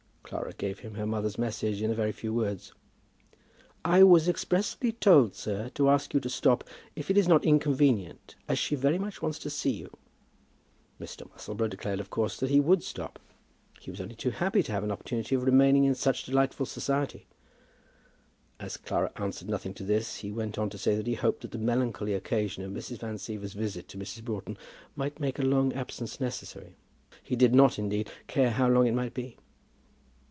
Clara 0.23 0.53
gave 0.53 0.79
him 0.79 0.93
her 0.93 1.05
mother's 1.05 1.37
message 1.37 1.81
in 1.81 1.91
a 1.91 1.93
very 1.93 2.13
few 2.13 2.33
words. 2.33 2.71
"I 3.83 4.01
was 4.03 4.29
expressly 4.29 4.93
told, 4.93 5.35
sir, 5.35 5.67
to 5.75 5.89
ask 5.89 6.13
you 6.13 6.21
to 6.21 6.29
stop, 6.29 6.63
if 6.95 7.11
it 7.11 7.17
is 7.17 7.27
not 7.27 7.43
inconvenient, 7.43 8.37
as 8.47 8.57
she 8.57 8.75
very 8.77 8.97
much 8.97 9.21
wants 9.21 9.37
to 9.39 9.49
see 9.49 9.71
you." 9.71 9.89
Mr. 11.01 11.29
Musselboro 11.29 11.67
declared 11.67 11.99
that 11.99 12.03
of 12.03 12.11
course 12.11 12.39
he 12.39 12.61
would 12.61 12.81
stop. 12.81 13.19
He 13.81 13.91
was 13.91 13.99
only 13.99 14.15
too 14.15 14.29
happy 14.29 14.63
to 14.63 14.71
have 14.71 14.85
an 14.85 14.91
opportunity 14.91 15.35
of 15.35 15.43
remaining 15.43 15.83
in 15.83 15.95
such 15.95 16.23
delightful 16.23 16.65
society. 16.65 17.27
As 18.57 18.77
Clara 18.77 19.11
answered 19.17 19.49
nothing 19.49 19.73
to 19.73 19.83
this, 19.83 20.17
he 20.19 20.31
went 20.31 20.57
on 20.57 20.69
to 20.69 20.77
say 20.77 20.95
that 20.95 21.07
he 21.07 21.15
hoped 21.15 21.41
that 21.41 21.51
the 21.51 21.57
melancholy 21.57 22.13
occasion 22.13 22.63
of 22.63 22.71
Mrs. 22.71 22.99
Van 22.99 23.15
Siever's 23.17 23.51
visit 23.51 23.89
to 23.89 23.97
Mrs. 23.97 24.23
Broughton 24.23 24.57
might 24.95 25.19
make 25.19 25.39
a 25.39 25.43
long 25.43 25.73
absence 25.73 26.21
necessary, 26.21 26.77
he 27.21 27.35
did 27.35 27.53
not, 27.53 27.77
indeed, 27.77 28.09
care 28.27 28.51
how 28.51 28.69
long 28.69 28.87
it 28.87 28.93
might 28.93 29.13
be. 29.13 29.35